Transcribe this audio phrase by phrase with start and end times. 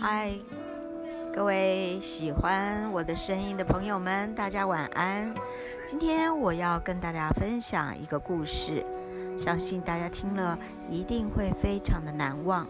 [0.00, 0.30] 嗨
[1.34, 5.34] 各位喜欢我的声音的朋友们大家晚安。
[5.88, 8.86] 今天我要跟大家分享一个故事
[9.36, 10.56] 相信大家听了
[10.88, 12.64] 一定会非常的难忘。